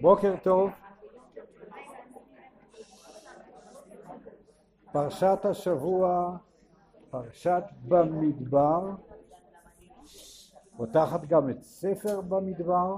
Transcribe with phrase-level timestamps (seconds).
[0.00, 0.70] בוקר טוב.
[4.92, 6.36] פרשת השבוע,
[7.10, 8.90] פרשת במדבר,
[10.76, 12.96] פותחת גם את ספר במדבר.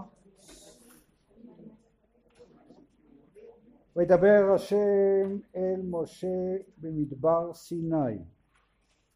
[3.96, 8.18] וידבר השם אל משה במדבר סיני,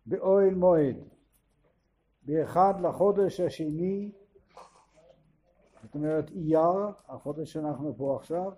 [0.06, 0.96] באוהל מועד,
[2.22, 4.12] באחד לחודש השני
[5.84, 8.52] זאת אומרת אייר, החודש שאנחנו פה עכשיו,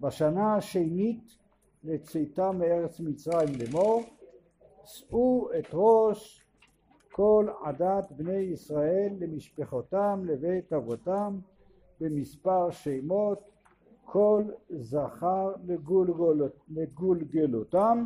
[0.00, 1.38] בשנה השנית
[1.84, 4.02] לצאתה מארץ מצרים לאמור,
[4.84, 6.46] שאו את ראש
[7.12, 11.38] כל עדת בני ישראל למשפחותם לבית אבותם
[12.00, 13.50] במספר שמות
[14.04, 18.04] כל זכר לגולגלות, לגולגלותם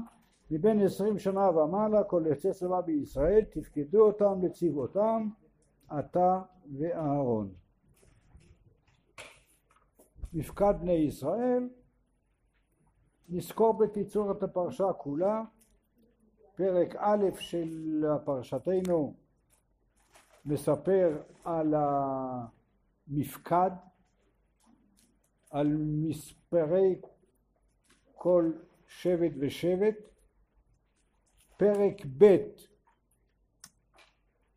[0.50, 5.28] מבין עשרים שנה ומעלה כל יוצא צבא בישראל תפקדו אותם לצבאותם
[5.98, 6.40] אתה
[6.78, 7.48] ואהרון
[10.36, 11.68] מפקד בני ישראל,
[13.28, 15.42] נזכור בקיצור את הפרשה כולה,
[16.54, 19.14] פרק א' של פרשתנו
[20.44, 21.74] מספר על
[23.08, 23.70] המפקד,
[25.50, 27.00] על מספרי
[28.14, 28.52] כל
[28.86, 29.96] שבט ושבט,
[31.56, 32.36] פרק ב'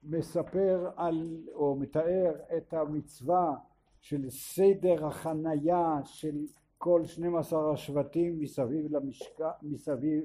[0.04, 3.56] מספר על או מתאר את המצווה
[4.02, 6.36] של סדר החנייה של
[6.78, 10.24] כל 12 השבטים מסביב למשקע, מסביב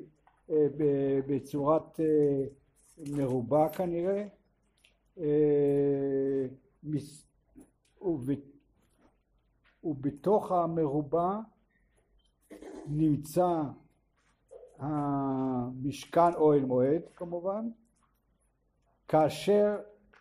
[0.51, 0.67] אה,
[1.27, 2.45] בצורת אה,
[3.17, 4.27] מרובע כנראה.
[5.19, 6.47] אה,
[6.83, 7.27] מס,
[8.03, 8.31] וב,
[9.85, 11.39] ובתוך המרובע
[12.87, 13.63] נמצא
[14.79, 17.69] המשכן אוהל מועד כמובן.
[19.09, 19.77] כאשר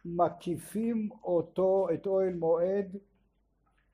[0.05, 2.97] מקיפים אותו את אוהל מועד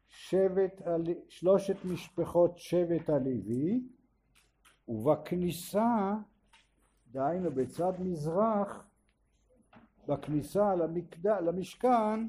[0.09, 0.81] שבט,
[1.29, 3.83] שלושת משפחות שבט הלוי
[4.87, 6.13] ובכניסה,
[7.11, 8.87] דהיינו בצד מזרח,
[10.07, 11.27] בכניסה למקד...
[11.27, 12.27] למשכן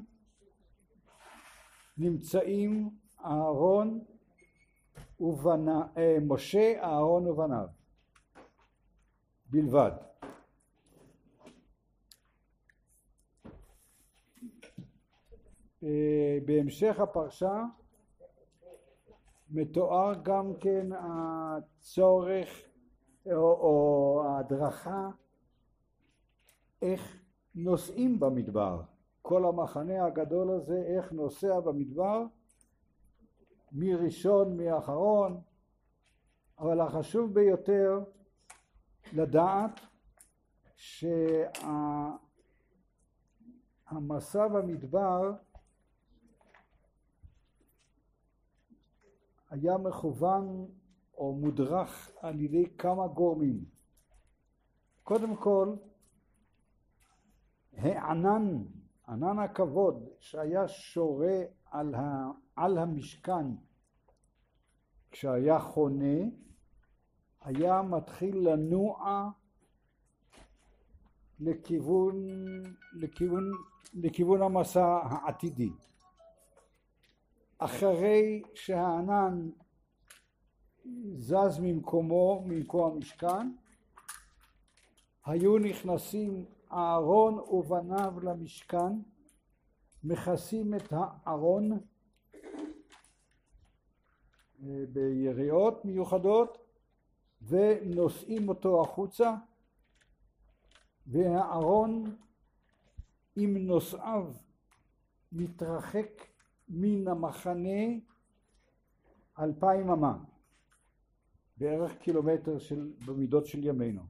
[1.97, 2.89] נמצאים
[3.25, 4.03] אהרון
[5.19, 7.67] ובנה, אה, משה, אהרון ובניו
[9.45, 9.91] בלבד.
[9.91, 10.11] אה,
[16.45, 17.63] בהמשך הפרשה
[19.49, 22.49] מתואר גם כן הצורך
[23.25, 25.09] או, או ההדרכה
[26.81, 27.17] איך
[27.55, 28.81] נוסעים במדבר.
[29.21, 32.23] כל המחנה הגדול הזה, איך נוסע במדבר,
[33.71, 35.41] מי ראשון, מי אחרון,
[36.59, 37.99] אבל החשוב ביותר
[39.13, 39.79] לדעת
[40.75, 41.27] שהמסע
[44.47, 45.31] במדבר
[49.51, 50.67] היה מכוון
[51.17, 53.65] או מודרך על ידי כמה גורמים.
[55.03, 55.75] קודם כל,
[57.73, 58.63] הענן,
[59.07, 63.45] ענן הכבוד שהיה שורה על, ה, על המשכן
[65.11, 66.19] כשהיה חונה,
[67.41, 69.29] היה מתחיל לנוע
[71.39, 72.25] לכיוון,
[72.93, 73.51] לכיוון,
[73.93, 75.69] לכיוון המסע העתידי.
[77.63, 79.49] אחרי שהענן
[81.13, 83.51] זז ממקומו, ממקום המשכן,
[85.25, 89.01] היו נכנסים אהרון ובניו למשכן,
[90.03, 91.71] מכסים את הארון
[94.63, 96.57] אה, ביריעות מיוחדות
[97.41, 99.35] ונושאים אותו החוצה
[101.07, 102.15] והארון
[103.35, 104.33] עם נושאיו
[105.31, 106.30] מתרחק
[106.73, 107.99] מן המחנה
[109.39, 110.17] אלפיים אמה,
[111.57, 114.01] בערך קילומטר של, במידות של ימינו.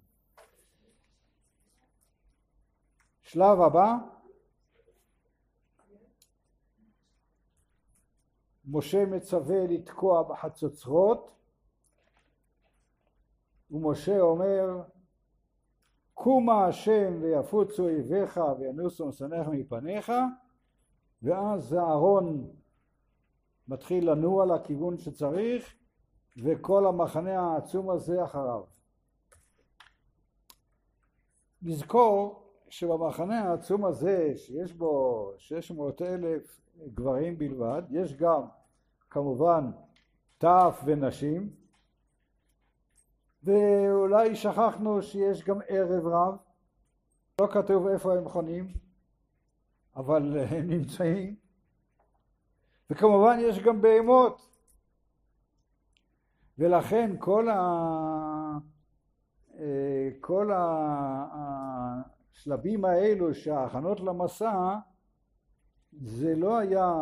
[3.21, 3.95] שלב הבא,
[8.65, 11.31] משה מצווה לתקוע בחצוצרות
[13.71, 14.83] ומשה אומר
[16.13, 20.11] קומה השם ויפוצו אויביך וינוסו משנאיך מפניך
[21.21, 22.55] ואז אהרון
[23.71, 25.73] מתחיל לנוע לכיוון שצריך
[26.43, 28.63] וכל המחנה העצום הזה אחריו.
[31.61, 36.61] נזכור שבמחנה העצום הזה שיש בו 600 אלף
[36.93, 38.41] גברים בלבד, יש גם
[39.09, 39.71] כמובן
[40.37, 41.49] טף ונשים
[43.43, 46.35] ואולי שכחנו שיש גם ערב רב,
[47.41, 48.73] לא כתוב איפה הם חונים,
[49.95, 51.40] אבל הם נמצאים
[52.91, 54.41] וכמובן יש גם בהמות.
[56.57, 57.59] ולכן כל, ה...
[59.59, 60.51] אה, כל
[62.33, 64.75] השלבים האלו שההכנות למסע
[65.91, 66.93] זה לא היה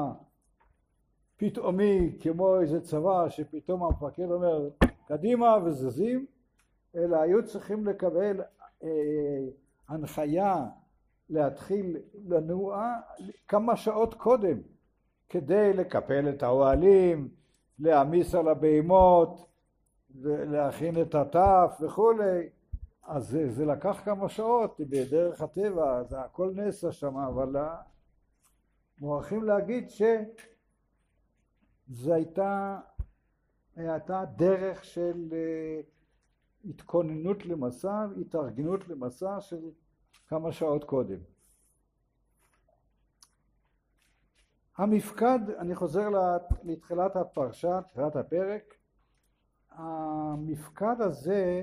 [1.37, 4.69] פתאומי כמו איזה צבא שפתאום המפקד אומר
[5.07, 6.25] קדימה וזזים
[6.95, 8.41] אלא היו צריכים לקבל
[8.83, 8.89] אה,
[9.87, 10.65] הנחיה
[11.29, 11.97] להתחיל
[12.27, 12.93] לנוע
[13.47, 14.57] כמה שעות קודם
[15.29, 17.29] כדי לקפל את האוהלים,
[17.79, 19.45] להעמיס על הבהמות,
[20.23, 22.49] להכין את הטף וכולי
[23.09, 27.55] אז זה, זה לקח כמה שעות בדרך הטבע, זה הכל נעשה שם, אבל
[29.01, 32.79] מוכרחים להגיד שזו הייתה,
[33.75, 35.81] הייתה דרך של אה,
[36.65, 39.69] התכוננות למסע, התארגנות למסע של
[40.27, 41.19] כמה שעות קודם.
[44.79, 46.09] המפקד, אני חוזר
[46.63, 48.73] לתחילת הפרשה, תחילת הפרק,
[49.71, 51.61] המפקד הזה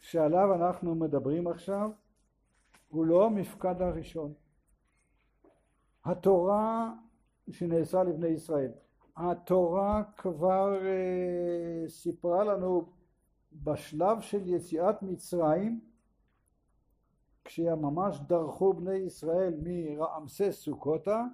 [0.00, 1.90] שעליו אנחנו מדברים עכשיו
[2.88, 4.32] הוא לא המפקד הראשון.
[6.04, 6.92] התורה
[7.50, 8.72] שנעשה לבני ישראל,
[9.16, 12.92] התורה כבר uh, סיפרה לנו
[13.52, 15.80] בשלב של יציאת מצרים
[17.48, 21.24] כשממש דרכו בני ישראל מרעמסס סוכותה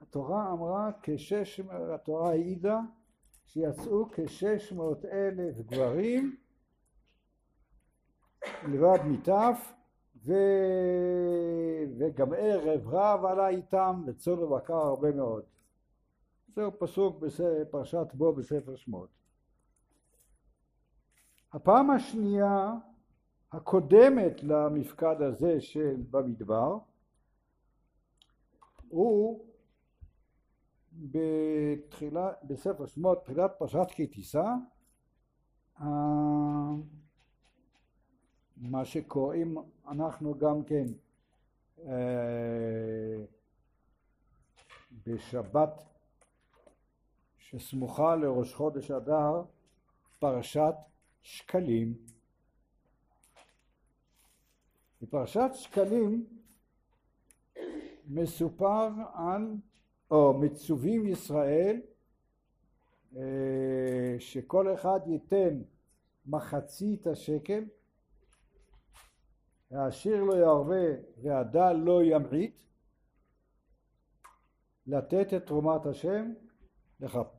[0.00, 1.60] התורה אמרה כשש,
[1.94, 2.80] התורה העידה
[3.46, 6.36] שיצאו כשש מאות אלף גברים
[8.68, 9.72] לבד מטף
[10.24, 10.32] ו...
[11.98, 15.42] וגם ערב רב עלה איתם וצאן ובקר הרבה מאוד.
[16.54, 19.08] זהו פסוק בפרשת בו בספר שמות.
[21.52, 22.72] הפעם השנייה
[23.56, 26.78] הקודמת למפקד הזה של במדבר
[28.88, 29.44] הוא
[30.92, 34.44] בתחילה, בספר שמות, תחילת פרשת כי תישא
[38.56, 39.56] מה שקוראים
[39.88, 40.86] אנחנו גם כן
[41.86, 43.24] אה,
[45.06, 45.82] בשבת
[47.38, 49.42] שסמוכה לראש חודש אדר
[50.18, 50.74] פרשת
[51.22, 52.13] שקלים.
[55.04, 56.26] בפרשת שקלים
[58.08, 59.54] מסופר על,
[60.10, 61.80] או מצווים ישראל
[63.16, 65.62] אה, שכל אחד ייתן
[66.26, 67.64] מחצית השקל
[69.70, 70.86] העשיר לא ירבה
[71.22, 72.62] והדל לא ימעיט,
[74.86, 76.32] לתת את תרומת השם,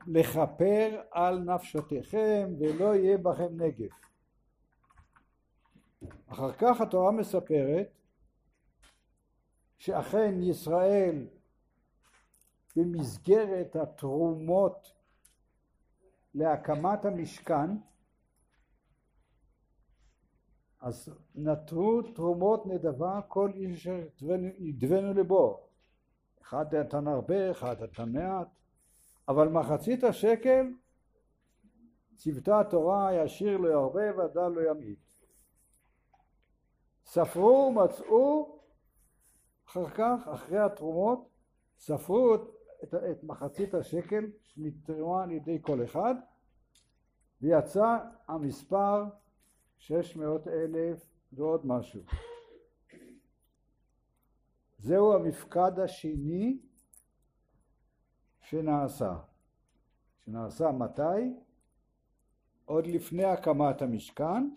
[0.07, 3.91] לכפר על נפשותיכם ולא יהיה בכם נגף.
[6.35, 7.87] אחר כך התורה מספרת
[9.77, 11.27] שאכן ישראל
[12.75, 14.91] במסגרת התרומות
[16.33, 17.69] להקמת המשכן
[20.81, 24.05] אז נטרו תרומות נדבה כל איש אשר
[24.57, 25.67] ידבנו לבו.
[26.41, 28.47] אחד נתן הרבה, אחד נתן מעט,
[29.27, 30.67] אבל מחצית השקל
[32.15, 35.04] צוותה התורה ישיר לא ירבה ודל לא ימעיט.
[37.05, 38.59] ספרו ומצאו
[39.67, 41.29] אחר כך, אחרי התרומות,
[41.77, 46.15] ספרו את, את מחצית השקל שנתרמה על ידי כל אחד
[47.41, 49.03] ויצא המספר
[49.77, 52.01] שש מאות אלף ועוד משהו.
[54.77, 56.59] זהו המפקד השני
[58.39, 59.15] שנעשה.
[60.25, 61.33] שנעשה מתי?
[62.65, 64.49] עוד לפני הקמת המשכן,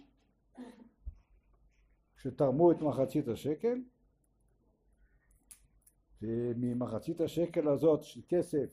[2.19, 3.79] כשתרמו את מחצית השקל,
[6.23, 8.71] וממחצית השקל הזאת של כסף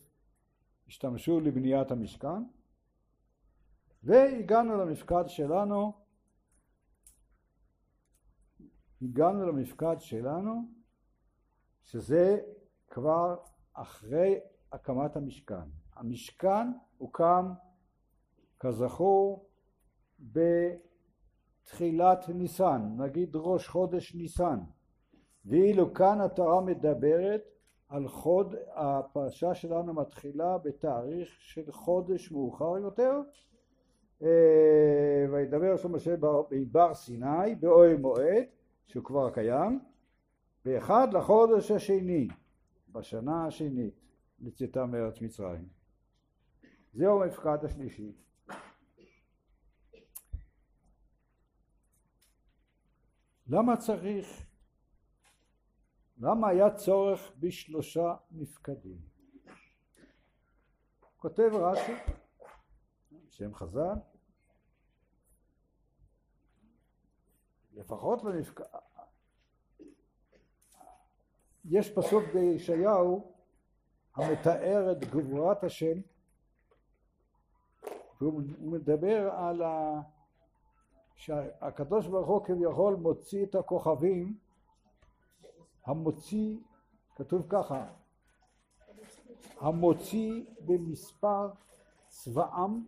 [0.87, 2.43] השתמשו לבניית המשכן,
[4.03, 5.93] והגענו למפקד שלנו
[9.01, 10.69] הגענו למפקד שלנו
[11.83, 12.39] שזה
[12.87, 13.35] כבר
[13.73, 14.39] אחרי
[14.71, 15.69] הקמת המשכן.
[15.93, 17.53] המשכן הוקם
[18.59, 19.49] כזכור
[21.65, 24.59] בתחילת ניסן, נגיד ראש חודש ניסן,
[25.45, 27.41] ואילו כאן התורה מדברת
[27.89, 33.21] על חוד, הפרשה שלנו מתחילה בתאריך של חודש מאוחר יותר
[34.21, 36.15] אה, וידבר שם משה
[36.51, 38.45] בבר סיני באוהל מועד
[38.85, 39.79] שהוא כבר קיים,
[40.65, 42.27] באחד לחודש השני,
[42.91, 43.93] בשנה השנית
[44.39, 45.67] לצאתה מארץ מצרים.
[46.93, 48.24] זהו המפקד השלישי.
[53.47, 54.45] למה צריך,
[56.17, 58.97] למה היה צורך בשלושה מפקדים?
[61.17, 61.93] כותב רש"י,
[63.29, 63.95] שם חז"ל,
[67.73, 68.61] לפחות למפק...
[71.65, 73.33] יש פסוק בישעיהו
[74.15, 76.01] המתאר את גבורת השם
[78.21, 80.01] והוא מדבר על ה...
[81.15, 84.37] שהקדוש ברוך הוא כביכול מוציא את הכוכבים
[85.85, 86.57] המוציא,
[87.15, 87.87] כתוב ככה,
[89.59, 91.49] המוציא במספר
[92.07, 92.83] צבאם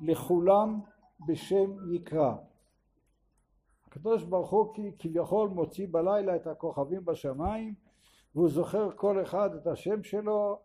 [0.00, 0.80] לכולם
[1.26, 2.34] בשם יקרא.
[3.86, 7.74] הקדוש ברוך הוא כביכול מוציא בלילה את הכוכבים בשמיים
[8.34, 10.60] והוא זוכר כל אחד את השם שלו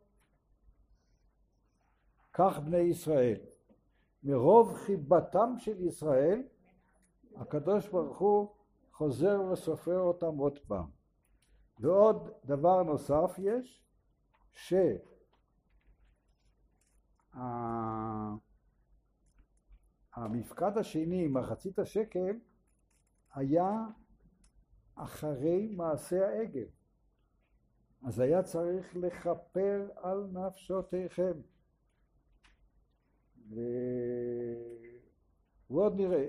[2.33, 3.39] כך בני ישראל.
[4.25, 6.43] מרוב חיבתם של ישראל
[7.35, 8.55] הקדוש ברוך הוא
[8.91, 10.85] חוזר וסופר אותם עוד פעם.
[11.79, 13.83] ועוד דבר נוסף יש,
[20.13, 22.39] שהמפקד השני, מחצית השקל,
[23.33, 23.71] היה
[24.95, 26.67] אחרי מעשה העגל.
[28.07, 31.33] אז היה צריך לכפר על נפשותיכם.
[35.69, 36.27] ועוד נראה.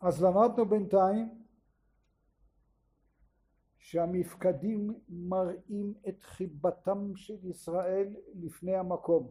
[0.00, 1.44] אז למדנו בינתיים
[3.78, 9.30] שהמפקדים מראים את חיבתם של ישראל לפני המקום.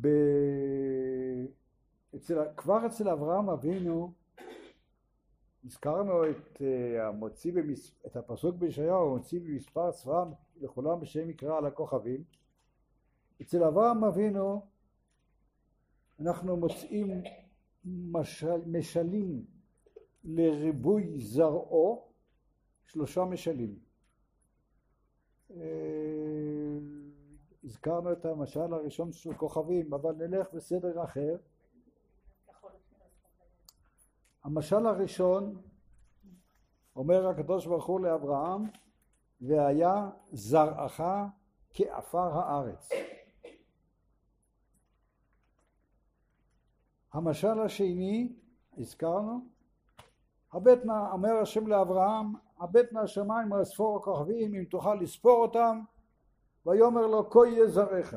[0.00, 0.08] ב...
[2.16, 2.38] אצל...
[2.56, 4.19] כבר אצל אברהם אבינו
[5.64, 7.94] הזכרנו את אה, המוציא במס...
[8.06, 10.24] את הפסוק בישעיהו המוציא במספר צבא
[10.60, 12.24] לכולם בשם יקרא על הכוכבים
[13.42, 14.62] אצל אברהם אבינו
[16.20, 17.22] אנחנו מוצאים
[17.84, 19.44] משל, משלים
[20.24, 22.08] לריבוי זרעו
[22.86, 23.78] שלושה משלים.
[25.50, 25.56] אה,
[27.64, 31.36] הזכרנו את המשל הראשון של כוכבים, אבל נלך בסדר אחר.
[34.44, 35.62] המשל הראשון
[36.96, 38.64] אומר הקדוש ברוך הוא לאברהם
[39.40, 41.00] והיה זרעך
[41.72, 42.88] כעפר הארץ.
[47.12, 48.32] המשל השני,
[48.78, 49.46] הזכרנו,
[50.52, 55.80] הבט נא, אומר השם לאברהם, הבט נא השמיים לספור הכוכבים אם תוכל לספור אותם,
[56.66, 58.14] ויאמר לו כה יהיה זרעך.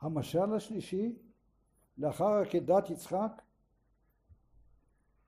[0.00, 1.16] המשל השלישי,
[1.98, 3.42] לאחר עקדת יצחק,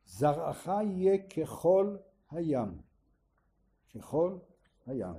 [0.07, 1.97] זרעך יהיה ככל
[2.31, 2.79] הים,
[3.95, 4.39] ככל
[4.87, 5.15] הים.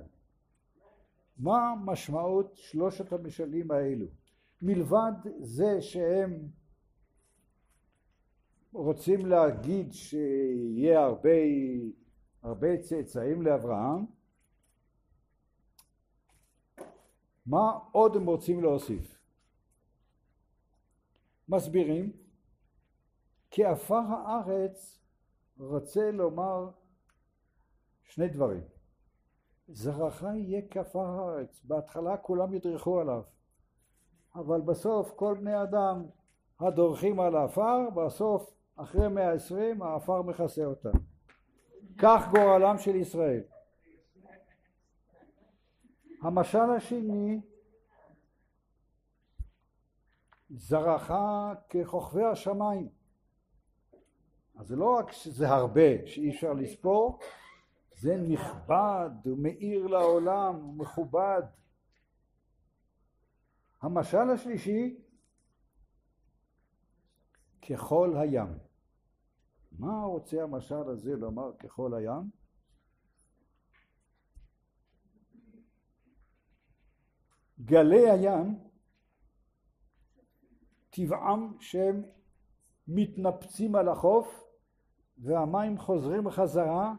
[1.38, 4.06] מה משמעות שלושת המשלים האלו?
[4.62, 6.48] מלבד זה שהם
[8.72, 11.30] רוצים להגיד שיהיה הרבה,
[12.42, 14.06] הרבה צאצאים לאברהם,
[17.46, 19.18] מה עוד הם רוצים להוסיף?
[21.48, 22.12] מסבירים
[23.56, 25.00] כי עפר הארץ
[25.58, 26.70] רוצה לומר
[28.04, 28.62] שני דברים.
[29.68, 31.64] זרעך יהיה כעפר הארץ.
[31.64, 33.22] בהתחלה כולם ידרכו עליו.
[34.34, 36.06] אבל בסוף כל בני אדם
[36.60, 40.98] הדורכים על העפר, בסוף אחרי מאה עשרים העפר מכסה אותם.
[41.98, 43.42] כך גורלם של ישראל.
[46.22, 47.40] המשל השני
[50.50, 51.12] זרעך
[51.70, 52.95] ככוכבי השמיים.
[54.56, 57.18] אז זה לא רק שזה הרבה שאי אפשר לספור,
[57.96, 61.42] זה נכבד ומאיר לעולם ומכובד.
[63.82, 65.00] המשל השלישי
[67.70, 68.58] ככל הים.
[69.72, 72.30] מה רוצה המשל הזה לומר ככל הים?
[77.60, 78.58] גלי הים
[80.90, 82.02] טבעם שהם
[82.88, 84.45] מתנפצים על החוף
[85.18, 86.94] והמים חוזרים חזרה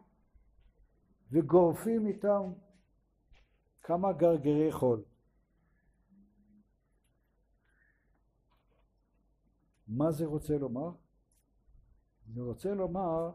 [1.32, 2.54] וגורפים איתם
[3.84, 5.04] כמה גרגרי חול.
[9.88, 10.92] מה זה רוצה לומר?
[12.34, 13.32] זה רוצה לומר,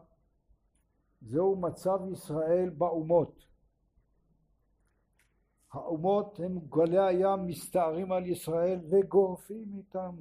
[1.21, 3.45] זהו מצב ישראל באומות.
[5.71, 10.15] האומות הם גלי הים מסתערים על ישראל וגורפים איתם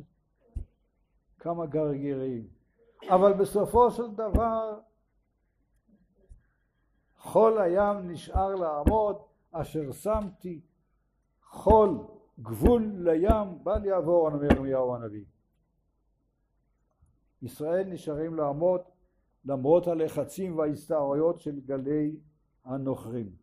[1.38, 2.61] כמה גרגירים.
[3.08, 4.80] אבל בסופו של דבר
[7.16, 9.16] חול הים נשאר לעמוד
[9.52, 10.60] אשר שמתי
[11.42, 11.98] חול
[12.40, 15.24] גבול לים בל יעבור אומר ירמיהו הנביא
[17.42, 18.80] ישראל נשארים לעמוד
[19.44, 22.16] למרות הלחצים וההסתערויות של גלי
[22.64, 23.41] הנוכרים.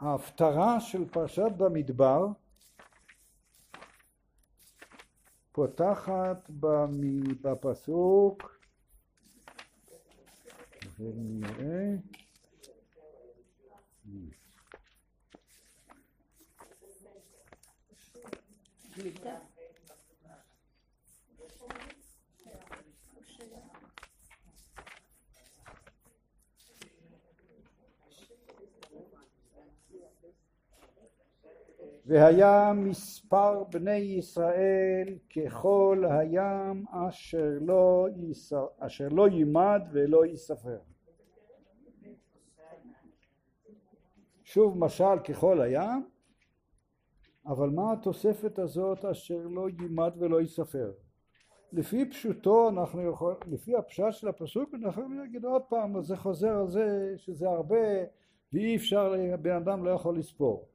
[0.00, 2.26] ההפטרה של פרשת במדבר
[5.52, 6.50] פותחת
[7.42, 8.58] בפסוק.
[10.98, 11.96] ונראה
[32.08, 40.78] והיה מספר בני ישראל ככל הים אשר לא, יסר, אשר לא יימד ולא ייספר.
[44.44, 46.08] שוב משל ככל הים,
[47.46, 50.92] אבל מה התוספת הזאת אשר לא יימד ולא ייספר?
[51.72, 56.58] לפי פשוטו אנחנו יכולים, לפי הפשט של הפסוק אנחנו יכולים להגיד עוד פעם, זה חוזר
[56.58, 58.04] על זה שזה הרבה
[58.52, 60.68] ואי אפשר, בן אדם לא יכול לספור.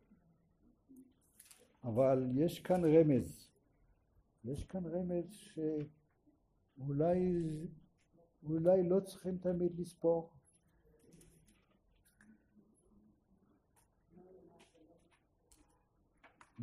[1.84, 3.50] אבל יש כאן רמז,
[4.46, 7.20] יש כאן רמז שאולי
[8.50, 10.34] אולי לא צריכים תמיד לספור.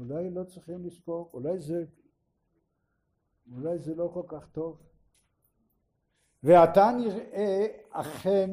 [0.00, 1.84] אולי לא צריכים לספור, אולי זה,
[3.52, 4.82] אולי זה לא כל כך טוב.
[6.42, 8.50] ועתה נראה אכן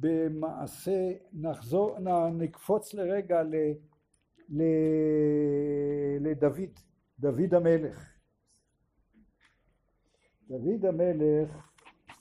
[0.00, 1.98] במעשה, נחזור,
[2.32, 3.54] נקפוץ לרגע ל,
[4.48, 4.62] ל,
[6.20, 6.78] לדוד,
[7.18, 8.14] דוד המלך.
[10.48, 11.70] דוד המלך,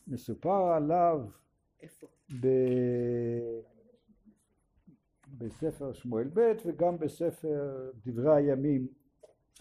[0.08, 1.26] מסופר עליו
[2.42, 2.48] ב,
[5.38, 8.88] בספר שמואל ב' וגם בספר דברי הימים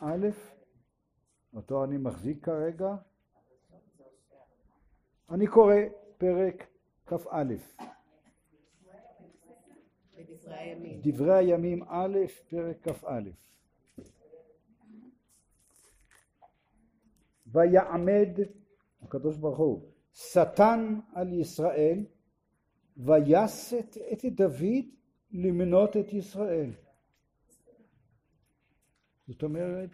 [0.01, 0.29] א',
[1.55, 2.95] אותו אני מחזיק כרגע.
[5.31, 5.75] אני קורא
[6.19, 6.67] פרק
[7.07, 7.43] כ"א
[11.03, 13.21] דברי הימים א', פרק כ"א.
[17.47, 18.29] ויעמד
[19.03, 22.07] הקדוש ברוך הוא שטן על ישראל
[22.97, 24.85] ויסת את דוד
[25.33, 26.71] למנות את ישראל.
[29.29, 29.91] זאת אומרת,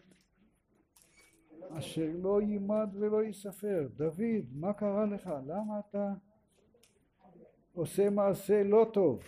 [1.70, 3.88] אשר לא יימד ולא ייספר.
[3.96, 5.30] דוד, מה קרה לך?
[5.46, 6.12] למה אתה
[7.72, 9.22] עושה מעשה לא טוב?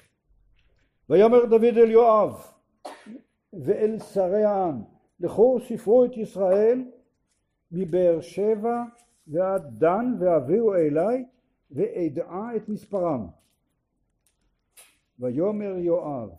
[1.10, 2.34] ויאמר דוד אל יואב
[3.52, 4.82] ואל שרי העם
[5.20, 6.84] לכו ספרו את ישראל
[7.72, 8.82] מבאר שבע
[9.26, 11.24] ועד דן והביאו אליי
[11.70, 13.26] ואדעה את מספרם.
[15.18, 16.30] ויאמר יואב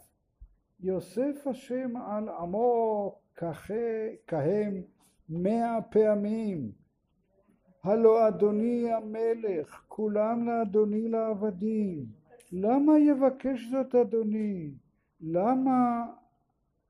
[0.80, 3.16] יוסף השם על עמו
[4.28, 4.82] כהם
[5.30, 6.72] מאה פעמים.
[7.84, 12.21] הלא אדוני המלך כולם לאדוני לעבדים
[12.52, 14.72] למה יבקש זאת אדוני?
[15.22, 16.06] למה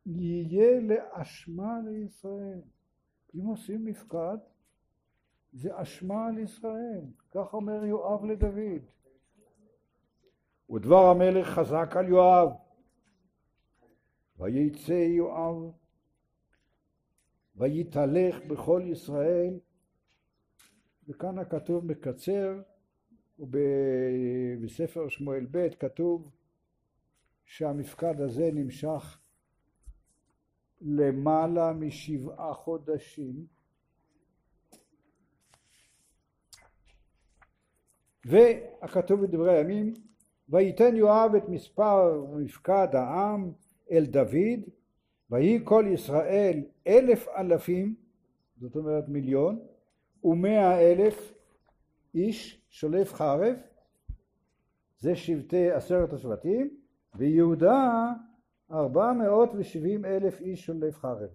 [0.05, 2.61] יהיה לאשמה לישראל?
[3.35, 4.37] אם עושים מפקד
[5.53, 8.81] זה אשמה על ישראל, כך אומר יואב לדוד.
[10.69, 12.49] ודבר המלך חזק על יואב,
[14.39, 15.55] ויצא יואב
[17.55, 19.59] ויתהלך בכל ישראל,
[21.07, 22.61] וכאן הכתוב מקצר,
[23.41, 26.29] ובספר שמואל ב' כתוב
[27.45, 29.19] שהמפקד הזה נמשך
[30.81, 33.45] למעלה משבעה חודשים.
[38.25, 39.93] והכתוב בדברי הימים
[40.49, 43.51] וייתן יואב את מספר מפקד העם
[43.91, 44.59] אל דוד
[45.29, 47.95] ויהי כל ישראל אלף אלפים
[48.57, 49.59] זאת אומרת מיליון
[50.23, 51.33] ומאה אלף
[52.13, 53.55] איש שולף חרב,
[54.97, 56.77] זה שבטי עשרת השבטים,
[57.15, 58.11] ויהודה
[58.71, 61.29] ארבע מאות ושבעים אלף איש שולף חרב.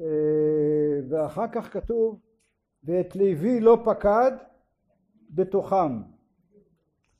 [0.00, 2.20] אה, ואחר כך כתוב
[2.84, 4.32] ואת לוי לא פקד
[5.30, 6.02] בתוכם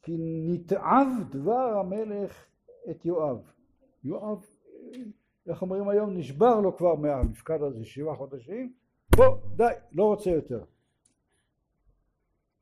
[0.03, 2.46] כי נתעב דבר המלך
[2.90, 3.53] את יואב.
[4.05, 4.46] יואב
[5.48, 8.72] איך אומרים היום, נשבר לו כבר מהמפקד הזה שבעה חודשים,
[9.18, 10.64] בוא, די, לא רוצה יותר.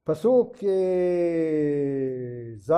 [0.05, 2.73] פסוק אה, ז'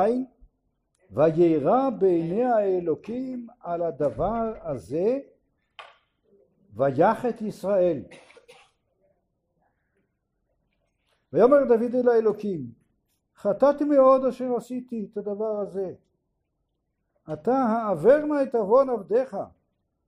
[1.10, 5.18] וירא בעיני האלוקים על הדבר הזה
[6.74, 8.02] ויח את ישראל.
[11.32, 12.72] ויאמר דוד אל האלוקים
[13.36, 15.94] חטאתי מאוד אשר עשיתי את הדבר הזה.
[17.32, 19.36] אתה העבר נא את עוון עבדיך,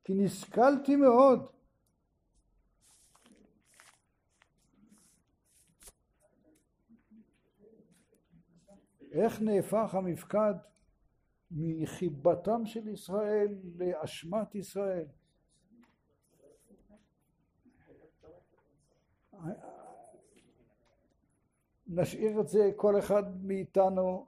[0.05, 1.60] כי נסכלתי מאוד.
[9.13, 10.55] איך נהפך המפקד
[11.51, 15.07] מחיבתם של ישראל לאשמת ישראל?
[21.87, 24.27] נשאיר את זה, כל אחד מאיתנו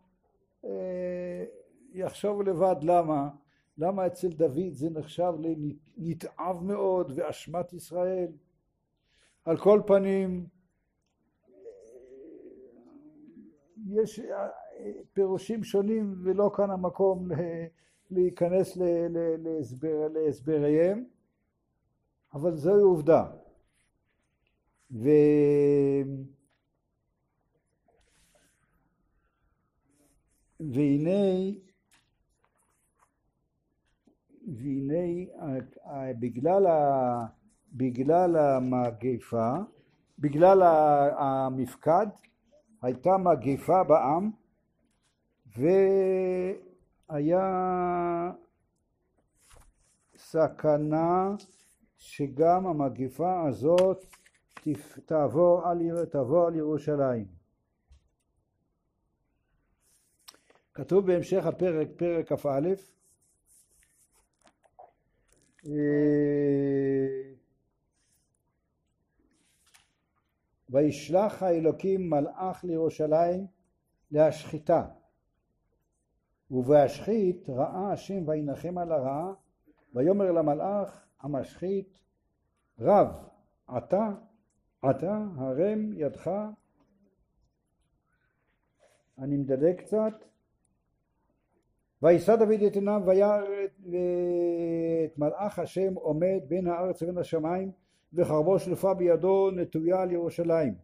[0.64, 1.44] אה,
[1.92, 3.30] יחשוב לבד למה,
[3.78, 8.32] למה אצל דוד זה נחשב לנתעב מאוד ואשמת ישראל.
[9.44, 10.46] על כל פנים,
[13.86, 14.20] יש
[15.12, 17.28] פירושים שונים ולא כאן המקום
[18.10, 18.78] להיכנס
[19.38, 21.04] להסבר, להסבריהם,
[22.34, 23.24] אבל זוהי עובדה.
[24.90, 25.08] ו...
[30.60, 31.50] והנה,
[34.46, 35.24] והנה
[36.20, 37.26] בגלל, ה,
[37.72, 39.52] בגלל המגפה,
[40.18, 40.62] בגלל
[41.18, 42.06] המפקד,
[42.82, 44.30] הייתה מגפה בעם
[45.56, 47.42] והיה
[50.16, 51.34] סכנה
[51.98, 54.04] שגם המגפה הזאת
[55.06, 57.26] תעבור על, תעבור על ירושלים.
[60.74, 62.68] כתוב בהמשך הפרק, פרק כ"א,
[65.66, 67.32] אה,
[70.70, 73.46] וישלח האלוקים מלאך לירושלים
[74.10, 74.86] להשחיתה
[76.52, 79.32] ובהשחית ראה השם וינחם על הרעה
[79.94, 81.98] ויאמר למלאך המשחית
[82.80, 83.08] רב
[83.78, 84.10] אתה
[84.90, 86.30] אתה הרם ידך
[89.18, 90.24] אני מדלג קצת
[92.02, 93.42] וישא דוד את עיניו וירא
[95.04, 97.72] את מלאך השם עומד בין הארץ ובין השמיים
[98.12, 100.74] וחרבו שלפה בידו נטויה על ירושלים.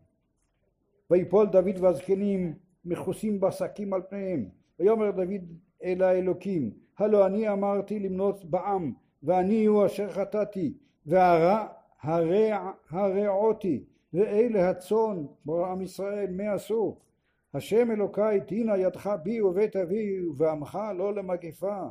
[1.10, 2.54] ויפול דוד והזקנים
[2.84, 4.48] מכוסים בשקים על פניהם.
[4.78, 5.44] ויאמר דוד
[5.84, 10.74] אל האלוקים הלא אני אמרתי למנות בעם ואני הוא אשר חטאתי
[11.06, 11.66] והרע
[12.00, 16.98] הרע הרעותי ואלה הצאן כמו עם ישראל מה עשו
[17.54, 21.88] השם אלוקיי תהינה ידך בי ובית אבי ובעמך לא למגפה.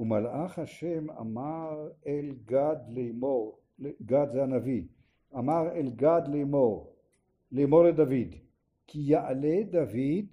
[0.00, 3.58] ומלאך השם אמר אל גד לאמור,
[4.02, 4.84] גד זה הנביא,
[5.34, 6.91] אמר אל גד לאמור,
[7.52, 8.34] לאמור לדוד,
[8.86, 10.26] כי יעלה דוד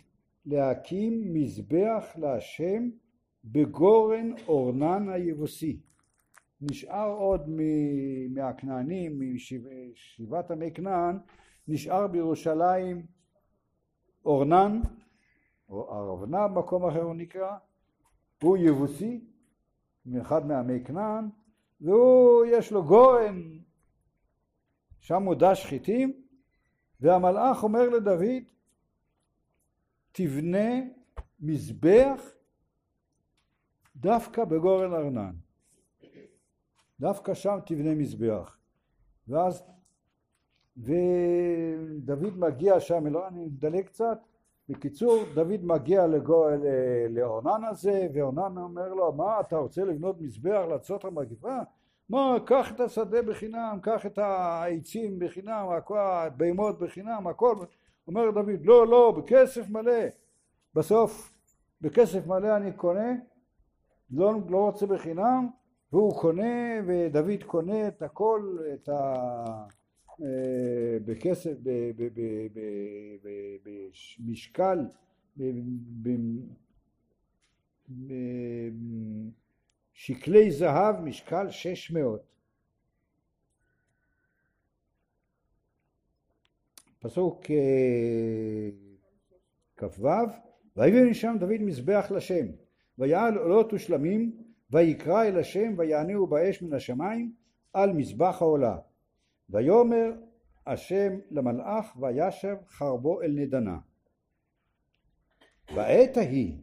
[0.45, 2.89] להקים מזבח להשם
[3.43, 5.79] בגורן אורנן היבוסי.
[6.61, 7.49] נשאר עוד
[8.29, 11.17] מהכנענים, משבעת עמי כנען,
[11.67, 13.05] נשאר בירושלים
[14.25, 14.81] אורנן,
[15.69, 17.57] או ארבנה במקום אחר הוא נקרא,
[18.43, 19.21] הוא יבוסי,
[20.05, 21.25] מאחד מעמי כנען,
[21.81, 23.41] והוא יש לו גורן,
[24.99, 26.13] שם הוא דש חיטים,
[27.01, 28.43] והמלאך אומר לדוד,
[30.11, 30.69] תבנה
[31.39, 32.31] מזבח
[33.95, 35.35] דווקא בגורן ארנן.
[36.99, 38.57] דווקא שם תבנה מזבח.
[39.27, 39.63] ואז,
[40.77, 44.17] ודוד מגיע שם, לא, אני מדלג קצת,
[44.69, 46.45] בקיצור, דוד מגיע לגו,
[47.09, 51.57] לאורנן הזה, ואורנן אומר לו, מה, אתה רוצה לבנות מזבח לעצות המגיפה?
[52.09, 57.55] מה, קח את השדה בחינם, קח את העצים בחינם, הבהמות בחינם, הכל.
[58.07, 60.03] אומר דוד, לא, לא, בכסף מלא.
[60.75, 61.33] בסוף,
[61.81, 63.13] בכסף מלא אני קונה,
[64.11, 65.47] לא, לא רוצה בחינם,
[65.91, 69.13] והוא קונה, ודוד קונה את הכל, את ה...
[70.23, 71.53] אה, בכסף,
[74.19, 74.85] במשקל,
[79.99, 82.21] בשקלי זהב, משקל שש מאות.
[86.99, 88.69] פסוק אה,
[89.77, 90.07] כ"ו
[90.77, 92.45] ויביא משם דוד מזבח לשם
[92.97, 97.33] ויעל עולות ושלמים ויקרא אל השם ויענהו באש מן השמיים
[97.73, 98.77] על מזבח העולה
[99.49, 100.13] ויאמר
[100.67, 103.77] השם למלאך וישב חרבו אל נדנה.
[105.75, 106.57] בעת ההיא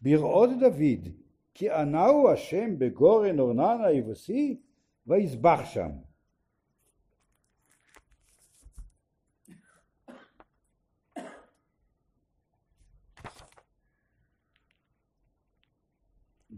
[0.00, 1.23] בראות דוד
[1.54, 4.60] כי ענהו השם בגורן אורנן היבוסי
[5.06, 5.90] ויזבח שם.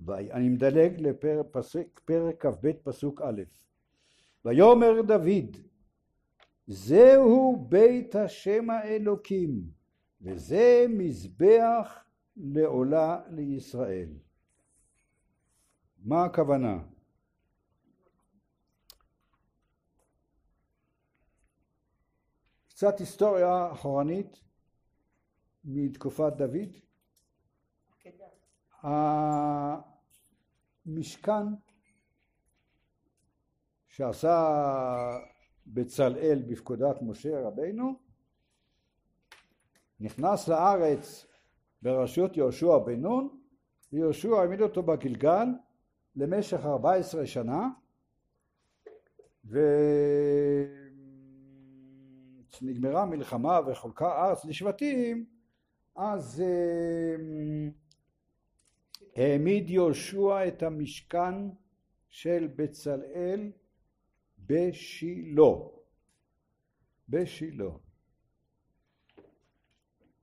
[0.09, 1.57] אני מדלג לפרק
[2.41, 3.43] כ"ב פסוק א'
[4.45, 5.57] ויאמר דוד
[6.67, 9.63] זהו בית השם האלוקים,
[10.21, 12.05] וזה מזבח
[12.37, 14.09] לעולה לישראל.
[16.07, 16.79] מה הכוונה?
[22.69, 24.41] קצת היסטוריה אחורנית
[25.65, 26.73] מתקופת דוד.
[30.87, 31.47] המשכן
[33.89, 34.59] שעשה
[35.67, 37.99] בצלאל בפקודת משה רבינו
[40.01, 41.27] נכנס לארץ
[41.83, 43.41] בראשות יהושע בן נון
[43.93, 45.47] ויהושע העמיד אותו בגלגל
[46.17, 47.69] למשך 14 שנה
[52.45, 55.27] וכשנגמרה המלחמה וחולקה הארץ לשבטים
[55.97, 57.17] אז אה,
[59.17, 61.35] העמיד יהושע את המשכן
[62.09, 63.53] של בצלאל
[64.39, 65.43] בשילה.
[67.09, 67.71] בשילה.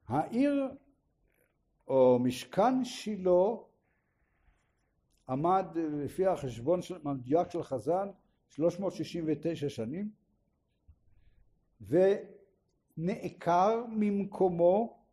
[0.08, 0.68] העיר
[1.88, 3.56] או משכן שילה
[5.30, 8.08] עמד לפי החשבון המדויק של חז"ל
[8.50, 10.12] 369 שנים
[12.98, 15.04] ונעקר ממקומו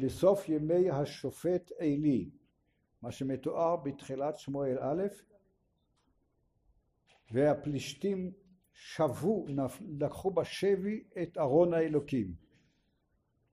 [0.00, 2.30] בסוף ימי השופט עלי,
[3.02, 5.02] מה שמתואר בתחילת שמואל א',
[7.30, 8.32] והפלישתים
[8.72, 9.46] שבו,
[9.98, 12.34] לקחו בשבי את ארון האלוקים.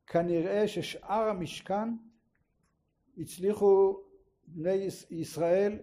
[0.08, 1.96] כנראה ששאר המשכן
[3.18, 4.02] הצליחו
[4.54, 5.80] בני ישראל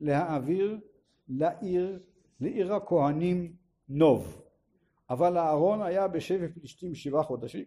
[0.00, 0.80] להעביר
[1.28, 2.02] לעיר,
[2.40, 3.56] לעיר הכהנים
[3.88, 4.42] נוב.
[5.10, 7.64] אבל הארון היה בשבי פלישתים שבעה חודשים,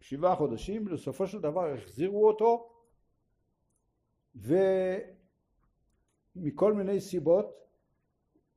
[0.00, 2.70] שבעה חודשים, ובסופו של דבר החזירו אותו,
[6.36, 7.54] ומכל מיני סיבות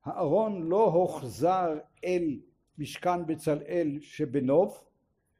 [0.03, 2.39] הארון לא הוחזר אל
[2.77, 4.83] משכן בצלאל שבנוב,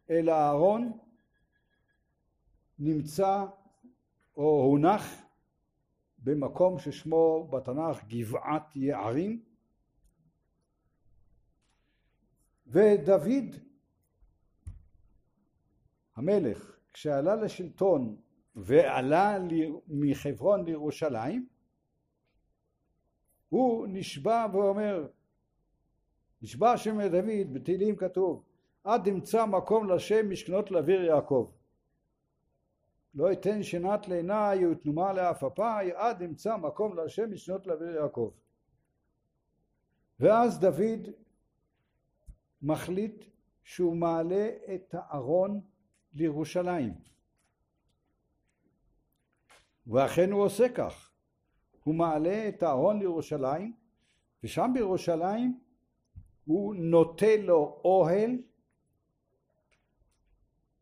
[0.10, 0.92] אלא הארון
[2.80, 3.46] נמצא
[4.38, 5.29] או הונח
[6.24, 9.44] במקום ששמו בתנ"ך גבעת יערים.
[12.68, 13.56] ודוד
[16.16, 18.16] המלך כשעלה לשלטון
[18.56, 19.38] ועלה
[19.88, 21.48] מחברון לירושלים
[23.50, 25.08] הוא נשבע ואומר
[26.42, 28.44] נשבע שם דוד בתהילים כתוב
[28.84, 31.52] עד אמצא מקום לשם משכנות לאוויר יעקב
[33.14, 38.32] לא אתן שנת לעיניי ותנומה לעפפיי עד אמצא מקום להשם משנות לאוויר יעקב.
[40.20, 41.10] ואז דוד
[42.62, 43.26] מחליט
[43.64, 45.62] שהוא מעלה את הארון
[46.14, 46.94] לירושלים.
[49.88, 51.12] ואכן הוא עושה כך.
[51.84, 53.74] הוא מעלה את הארון לירושלים,
[54.44, 55.60] ושם בירושלים
[56.46, 58.32] הוא נוטה לו אוהל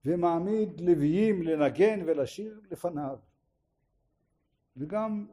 [0.08, 3.17] ומעמיד לוויים לנגן ולשיר לפניו.
[4.78, 5.28] וגם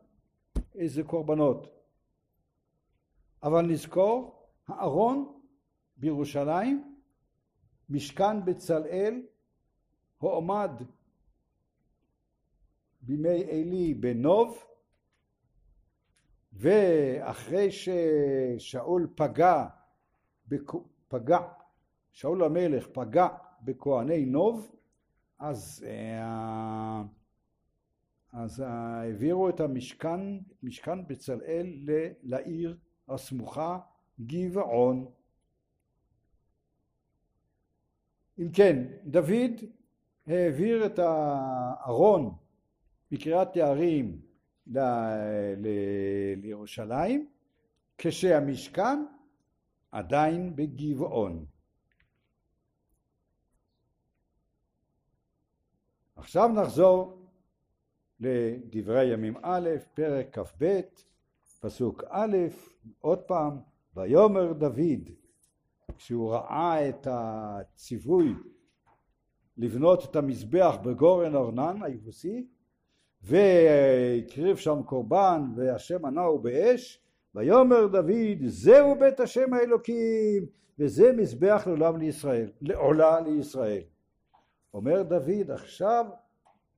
[0.74, 1.66] איזה קורבנות.
[3.42, 5.40] אבל נזכור הארון
[5.96, 6.96] בירושלים
[7.88, 9.22] משכן בצלאל
[10.18, 10.70] הועמד
[13.00, 14.64] בימי עלי בנוב
[16.52, 19.66] ואחרי ששאול פגע,
[21.08, 21.38] פגע,
[22.12, 23.28] שאול המלך פגע
[23.64, 24.74] בכהני נוב,
[25.38, 27.03] אז, אה,
[28.33, 30.20] אז אה, העבירו את המשכן,
[30.62, 31.66] משכן בצלאל
[32.22, 32.77] לעיר
[33.09, 33.79] הסמוכה
[34.20, 35.07] גבעון.
[38.38, 39.61] אם כן, דוד
[40.27, 42.35] העביר את הארון
[43.12, 44.20] מקריאת יערים
[44.66, 44.79] ל...
[45.57, 45.68] ל...
[46.37, 47.29] לירושלים,
[47.98, 49.05] כשהמשכן
[49.92, 51.44] עדיין בגבעון.
[56.16, 57.18] עכשיו נחזור
[58.20, 60.81] לדברי ימים א', פרק כ"ב,
[61.61, 62.37] פסוק א',
[63.00, 63.59] עוד פעם,
[63.96, 65.11] ויאמר דוד,
[65.96, 68.35] כשהוא ראה את הציווי
[69.57, 72.46] לבנות את המזבח בגורן אורנן היבוסי,
[73.22, 77.00] והקריב שם קורבן והשם ענהו באש,
[77.35, 80.46] ויאמר דוד זהו בית השם האלוקים
[80.79, 83.83] וזה מזבח לעולם לישראל, לעולה לישראל.
[84.74, 86.06] אומר דוד עכשיו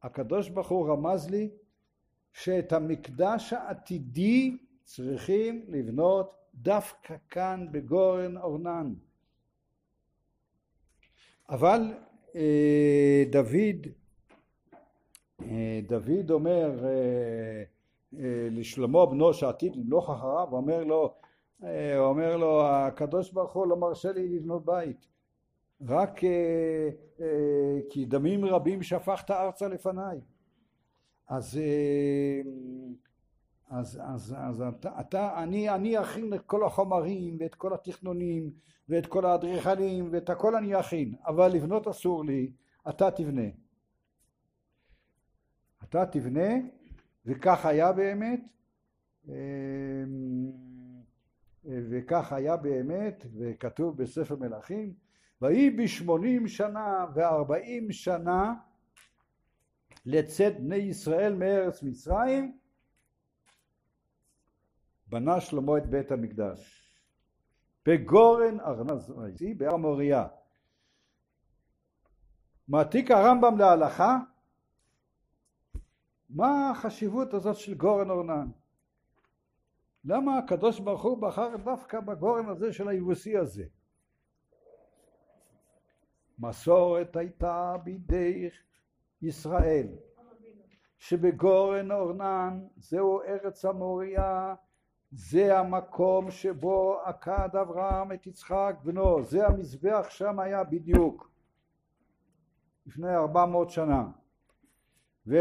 [0.02, 1.50] הקדוש ברוך הוא רמז לי
[2.32, 8.94] שאת המקדש העתידי צריכים לבנות דווקא כאן בגורן אורנן.
[11.48, 11.94] אבל
[12.34, 13.86] אה, דוד,
[15.42, 17.64] אה, דוד אומר אה,
[18.50, 20.48] לשלמה בנו שעתיד למלוך אחריו,
[21.64, 25.06] אה, אומר לו הקדוש ברוך הוא לא מרשה לי לבנות בית
[25.80, 26.88] רק אה,
[27.20, 30.20] אה, כי דמים רבים שפכת ארצה לפניי.
[31.28, 31.60] אז,
[33.70, 38.50] אז, אז, אז אתה, אתה, אני, אני אכין את כל החומרים ואת כל התכנונים
[38.88, 42.52] ואת כל האדריכלים ואת הכל אני אכין אבל לבנות אסור לי
[42.88, 43.48] אתה תבנה.
[45.84, 46.54] אתה תבנה
[47.26, 48.40] וכך היה באמת
[51.64, 55.05] וכך היה באמת וכתוב בספר מלכים
[55.42, 58.54] ויהי בשמונים שנה וארבעים שנה
[60.06, 62.58] לצאת בני ישראל מארץ מצרים.
[65.06, 66.82] בנה שלמה את בית המקדש.
[67.86, 70.26] בגורן ארנזי בהר מוריה.
[72.68, 74.18] מעתיק הרמב"ם להלכה
[76.30, 78.48] מה החשיבות הזאת של גורן אורנן
[80.04, 83.64] למה הקדוש ברוך הוא בחר דווקא בגורן הזה של היבוסי הזה?
[86.38, 88.48] מסורת הייתה בידי
[89.22, 89.86] ישראל
[90.98, 94.54] שבגורן אורנן זהו ארץ המוריה
[95.10, 101.30] זה המקום שבו עקד אברהם את יצחק בנו זה המזבח שם היה בדיוק
[102.86, 104.08] לפני ארבע מאות שנה.
[105.26, 105.36] ו...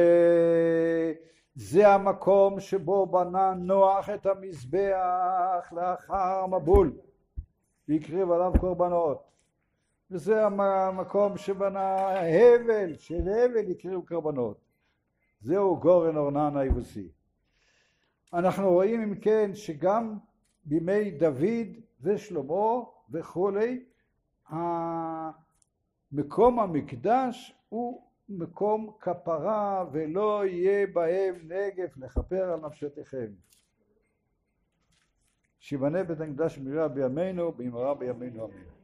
[1.55, 6.97] זה המקום שבו בנה נוח את המזבח לאחר המבול
[7.87, 9.34] והקריב עליו קורבנות
[10.15, 14.57] וזה המקום שבנה הבל, של הבל הקריב קורבנות
[15.41, 17.09] זהו גורן אורנן היבוסי
[18.33, 20.17] אנחנו רואים אם כן שגם
[20.65, 21.67] בימי דוד
[22.01, 23.85] ושלמה וכולי
[26.11, 33.27] מקום המקדש הוא מקום כפרה ולא יהיה בהם נגף לכפר על נפשתיכם.
[35.59, 38.74] שיבנה בית המקדש במהרה בימינו במהרה בימינו אמן.